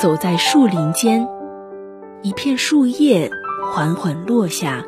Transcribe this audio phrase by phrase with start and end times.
[0.00, 1.28] 走在树林间，
[2.22, 3.30] 一片树叶
[3.70, 4.82] 缓缓落下。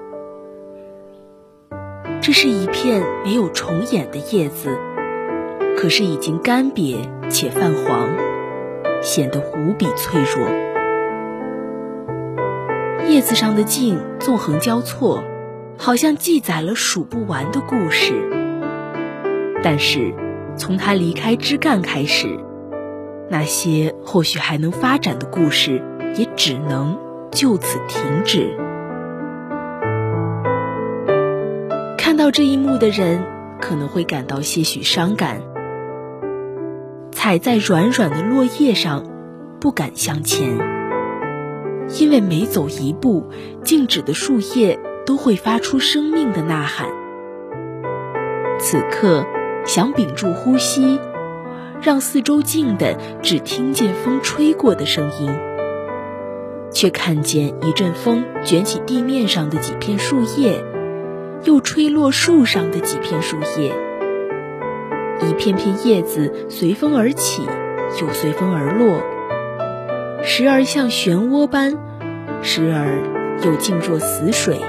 [2.22, 4.78] 这是一片没有重眼的叶子，
[5.76, 6.96] 可是已经干瘪
[7.28, 8.08] 且泛黄，
[9.02, 10.48] 显得无比脆弱。
[13.06, 15.22] 叶子上的茎纵横交错，
[15.76, 18.14] 好像记载了数不完的故事。
[19.62, 20.14] 但是，
[20.56, 22.38] 从它离开枝干开始，
[23.32, 25.82] 那些或许还能发展的故事，
[26.18, 26.98] 也只能
[27.30, 28.54] 就此停止。
[31.96, 33.24] 看到这一幕的人
[33.58, 35.40] 可能会感到些许伤感，
[37.10, 39.06] 踩在软软的落叶上，
[39.58, 40.58] 不敢向前，
[41.98, 43.30] 因为每走一步，
[43.64, 46.90] 静止的树叶都会发出生命的呐喊。
[48.58, 49.24] 此刻
[49.64, 51.00] 想屏住呼吸，
[51.82, 55.36] 让四周静的只听见风吹过的声音，
[56.70, 60.64] 却看见一阵风卷起地面上的几片树叶。
[61.44, 63.72] 又吹落树上的几片树叶，
[65.28, 67.42] 一片片叶子随风而起，
[68.00, 69.02] 又随风而落，
[70.22, 71.76] 时而像漩涡般，
[72.42, 73.02] 时而
[73.44, 74.60] 又静若死水。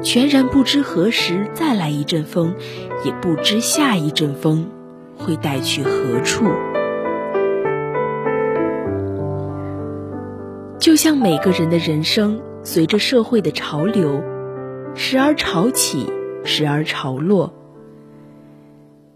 [0.00, 2.54] 全然不知何时再来一阵风，
[3.04, 4.70] 也不知下一阵风
[5.18, 6.44] 会带去何处。
[10.78, 14.22] 就像每个人的人生，随着社会的潮流。
[14.94, 16.12] 时而潮起，
[16.44, 17.52] 时而潮落。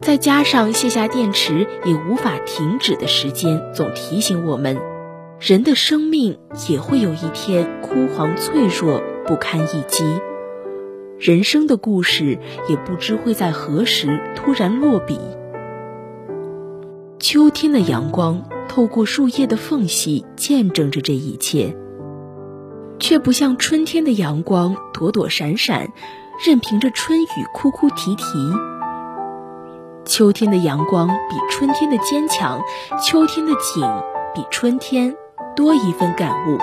[0.00, 4.78] 再加上卸下电池也无法停止的时间，总提醒我们，
[5.40, 10.04] 人的生命也会有一天枯黄脆弱、不堪一击。
[11.18, 12.38] 人生的故事
[12.68, 15.18] 也不知会在何时突然落笔。
[17.22, 21.72] 秋天的阳光透过树叶的缝隙，见证着这一切。
[22.98, 25.88] 却不像春天的阳光躲躲闪闪，
[26.44, 28.24] 任凭着春雨哭哭啼啼。
[30.04, 32.60] 秋天的阳光比春天的坚强，
[33.00, 33.88] 秋天的景
[34.34, 35.14] 比春天
[35.54, 36.58] 多一份感悟。